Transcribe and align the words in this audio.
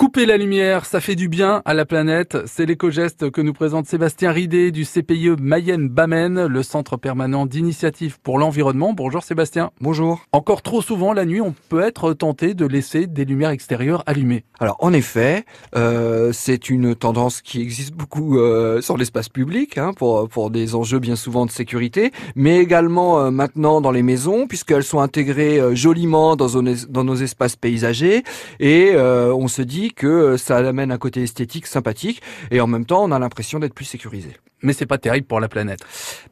Couper 0.00 0.24
la 0.24 0.38
lumière, 0.38 0.86
ça 0.86 0.98
fait 0.98 1.14
du 1.14 1.28
bien 1.28 1.60
à 1.66 1.74
la 1.74 1.84
planète. 1.84 2.38
C'est 2.46 2.64
l'éco-geste 2.64 3.30
que 3.30 3.42
nous 3.42 3.52
présente 3.52 3.84
Sébastien 3.84 4.32
Ridé 4.32 4.70
du 4.70 4.86
CPIE 4.86 5.36
Mayenne-Bamène, 5.38 6.46
le 6.46 6.62
centre 6.62 6.96
permanent 6.96 7.44
d'initiative 7.44 8.18
pour 8.18 8.38
l'environnement. 8.38 8.94
Bonjour 8.94 9.22
Sébastien. 9.22 9.72
Bonjour. 9.78 10.22
Encore 10.32 10.62
trop 10.62 10.80
souvent 10.80 11.12
la 11.12 11.26
nuit, 11.26 11.42
on 11.42 11.54
peut 11.68 11.82
être 11.82 12.14
tenté 12.14 12.54
de 12.54 12.64
laisser 12.64 13.06
des 13.06 13.26
lumières 13.26 13.50
extérieures 13.50 14.02
allumées. 14.06 14.44
Alors 14.58 14.78
en 14.78 14.94
effet, 14.94 15.44
euh, 15.76 16.32
c'est 16.32 16.70
une 16.70 16.94
tendance 16.94 17.42
qui 17.42 17.60
existe 17.60 17.92
beaucoup 17.92 18.38
euh, 18.38 18.80
sur 18.80 18.96
l'espace 18.96 19.28
public 19.28 19.76
hein, 19.76 19.92
pour 19.94 20.30
pour 20.30 20.48
des 20.48 20.74
enjeux 20.74 20.98
bien 20.98 21.16
souvent 21.16 21.44
de 21.44 21.50
sécurité, 21.50 22.10
mais 22.34 22.56
également 22.56 23.20
euh, 23.20 23.30
maintenant 23.30 23.82
dans 23.82 23.90
les 23.90 24.02
maisons 24.02 24.46
puisqu'elles 24.46 24.82
sont 24.82 25.00
intégrées 25.00 25.60
euh, 25.60 25.74
joliment 25.74 26.36
dans, 26.36 26.62
dans 26.88 27.04
nos 27.04 27.16
espaces 27.16 27.56
paysagers 27.56 28.22
et 28.60 28.92
euh, 28.94 29.34
on 29.34 29.46
se 29.46 29.60
dit 29.60 29.89
que 29.94 30.06
euh, 30.06 30.36
ça 30.36 30.56
amène 30.58 30.92
un 30.92 30.98
côté 30.98 31.22
esthétique 31.22 31.66
sympathique 31.66 32.22
et 32.50 32.60
en 32.60 32.66
même 32.66 32.84
temps 32.84 33.04
on 33.04 33.12
a 33.12 33.18
l'impression 33.18 33.58
d'être 33.58 33.74
plus 33.74 33.84
sécurisé. 33.84 34.36
Mais 34.62 34.72
c'est 34.72 34.86
pas 34.86 34.98
terrible 34.98 35.26
pour 35.26 35.40
la 35.40 35.48
planète. 35.48 35.80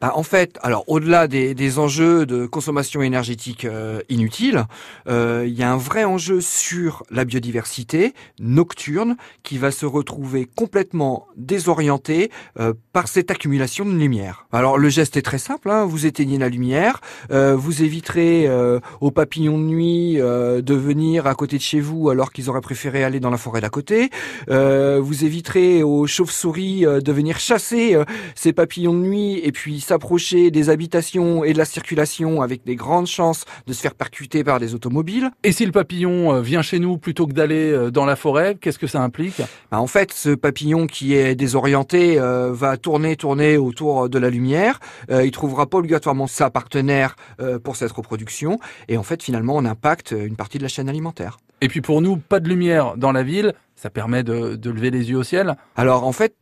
Bah, 0.01 0.13
en 0.15 0.23
fait, 0.23 0.57
alors 0.61 0.83
au-delà 0.87 1.27
des, 1.27 1.53
des, 1.53 1.79
enjeux 1.79 2.25
de 2.25 2.45
consommation 2.45 3.01
énergétique 3.01 3.65
euh, 3.65 4.01
inutile, 4.09 4.65
euh, 5.07 5.45
il 5.47 5.53
y 5.53 5.63
a 5.63 5.71
un 5.71 5.77
vrai 5.77 6.03
enjeu 6.03 6.41
sur 6.41 7.03
la 7.09 7.25
biodiversité 7.25 8.13
nocturne 8.39 9.15
qui 9.43 9.57
va 9.57 9.71
se 9.71 9.85
retrouver 9.85 10.47
complètement 10.55 11.27
désorientée 11.37 12.31
euh, 12.59 12.73
par 12.93 13.07
cette 13.07 13.31
accumulation 13.31 13.85
de 13.85 13.91
lumière. 13.91 14.47
Alors 14.51 14.77
le 14.77 14.89
geste 14.89 15.17
est 15.17 15.21
très 15.21 15.37
simple, 15.37 15.69
hein, 15.69 15.85
vous 15.85 16.05
éteignez 16.05 16.37
la 16.37 16.49
lumière, 16.49 17.01
euh, 17.31 17.55
vous 17.55 17.83
éviterez 17.83 18.47
euh, 18.47 18.79
aux 19.01 19.11
papillons 19.11 19.57
de 19.57 19.63
nuit 19.63 20.15
de 20.19 20.73
venir 20.73 21.27
à 21.27 21.35
côté 21.35 21.57
de 21.57 21.61
chez 21.61 21.79
vous 21.79 22.09
alors 22.09 22.31
qu'ils 22.31 22.49
auraient 22.49 22.61
préféré 22.61 23.03
aller 23.03 23.19
dans 23.19 23.29
la 23.29 23.37
forêt 23.37 23.61
d'à 23.61 23.69
côté, 23.69 24.09
vous 24.47 25.25
éviterez 25.25 25.83
aux 25.83 26.07
chauves-souris 26.07 26.81
de 26.81 27.11
venir 27.11 27.39
chasser 27.39 27.97
ces 28.35 28.53
papillons 28.53 28.93
de 28.93 28.99
nuit 28.99 29.39
et 29.43 29.51
puis 29.51 29.79
s'approcher 29.79 30.51
des 30.51 30.69
habitations 30.69 31.43
et 31.43 31.53
de 31.53 31.57
la 31.57 31.65
circulation 31.65 32.41
avec 32.41 32.63
des 32.65 32.75
grandes 32.75 33.07
chances 33.07 33.45
de 33.67 33.73
se 33.73 33.81
faire 33.81 33.95
percuter 33.95 34.43
par 34.43 34.59
des 34.59 34.75
automobiles. 34.75 35.31
Et 35.43 35.51
si 35.51 35.65
le 35.65 35.71
papillon 35.71 36.33
euh, 36.33 36.41
vient 36.41 36.61
chez 36.61 36.79
nous 36.79 36.97
plutôt 36.97 37.27
que 37.27 37.33
d'aller 37.33 37.71
euh, 37.71 37.91
dans 37.91 38.05
la 38.05 38.15
forêt, 38.15 38.57
qu'est-ce 38.59 38.79
que 38.79 38.87
ça 38.87 39.01
implique? 39.01 39.41
Bah 39.71 39.79
En 39.79 39.87
fait, 39.87 40.13
ce 40.13 40.29
papillon 40.29 40.87
qui 40.87 41.13
est 41.13 41.35
désorienté 41.35 42.19
euh, 42.19 42.51
va 42.53 42.77
tourner, 42.77 43.15
tourner 43.15 43.57
autour 43.57 44.09
de 44.09 44.19
la 44.19 44.29
lumière. 44.29 44.79
Euh, 45.09 45.25
il 45.25 45.31
trouvera 45.31 45.67
pas 45.67 45.77
obligatoirement 45.77 46.27
sa 46.27 46.49
partenaire 46.49 47.15
euh, 47.39 47.59
pour 47.59 47.75
cette 47.75 47.91
reproduction. 47.91 48.59
Et 48.87 48.97
en 48.97 49.03
fait, 49.03 49.23
finalement, 49.23 49.55
on 49.55 49.65
impacte 49.65 50.11
une 50.11 50.35
partie 50.35 50.57
de 50.57 50.63
la 50.63 50.69
chaîne 50.69 50.89
alimentaire. 50.89 51.37
Et 51.61 51.67
puis 51.67 51.81
pour 51.81 52.01
nous, 52.01 52.17
pas 52.17 52.39
de 52.39 52.47
lumière 52.47 52.95
dans 52.97 53.11
la 53.11 53.23
ville, 53.23 53.53
ça 53.75 53.89
permet 53.89 54.23
de, 54.23 54.55
de 54.55 54.69
lever 54.69 54.91
les 54.91 55.09
yeux 55.09 55.17
au 55.17 55.23
ciel. 55.23 55.55
Alors 55.75 56.05
en 56.05 56.11
fait, 56.11 56.35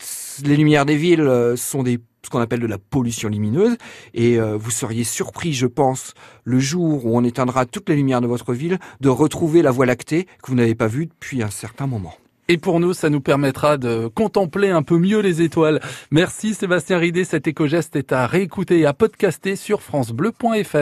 les 0.44 0.56
lumières 0.56 0.86
des 0.86 0.96
villes 0.96 1.22
euh, 1.22 1.56
sont 1.56 1.84
des 1.84 2.00
ce 2.28 2.30
qu'on 2.30 2.40
appelle 2.40 2.60
de 2.60 2.68
la 2.68 2.78
pollution 2.78 3.30
lumineuse 3.30 3.78
et 4.14 4.38
euh, 4.38 4.58
vous 4.58 4.70
seriez 4.70 5.06
surpris, 5.06 5.54
je 5.54 5.66
pense, 5.66 6.14
le 6.44 6.60
jour 6.60 7.06
où 7.06 7.18
on 7.18 7.23
éteindra 7.23 7.66
toutes 7.66 7.88
les 7.88 7.95
lumières 7.95 8.20
de 8.20 8.28
votre 8.28 8.54
ville, 8.54 8.80
de 9.00 9.08
retrouver 9.08 9.62
la 9.62 9.72
Voie 9.72 9.86
lactée 9.86 10.26
que 10.44 10.48
vous 10.50 10.56
n'avez 10.56 10.76
pas 10.76 10.88
vue 10.88 11.06
depuis 11.06 11.42
un 11.42 11.50
certain 11.50 11.88
moment. 11.88 12.14
Et 12.50 12.58
pour 12.58 12.80
nous, 12.80 12.94
ça 12.94 13.10
nous 13.10 13.20
permettra 13.20 13.78
de 13.78 14.08
contempler 14.08 14.70
un 14.70 14.82
peu 14.82 14.98
mieux 14.98 15.20
les 15.20 15.42
étoiles. 15.42 15.82
Merci 16.12 16.54
Sébastien 16.54 16.98
Ridé, 16.98 17.23
cet 17.23 17.48
éco-geste 17.48 17.95
est 17.95 18.14
à 18.14 18.26
réécouter 18.26 18.80
et 18.80 18.86
à 18.86 18.94
podcaster 18.94 19.56
sur 19.56 19.82
francebleu.fr. 19.82 20.78